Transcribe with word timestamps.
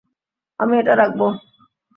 আমি 0.59 0.73
এটা 0.81 0.93
রাখবো। 1.01 1.27